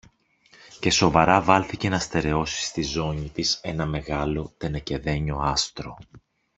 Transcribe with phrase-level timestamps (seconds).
[0.79, 5.97] και σοβαρά βάλθηκε να στερεώσει στη ζώνη της ένα μεγάλο τενεκεδένιο άστρο.